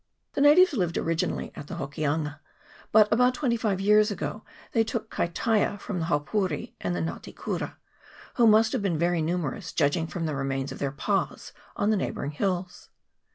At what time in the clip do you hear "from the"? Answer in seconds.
5.79-6.05, 10.07-10.33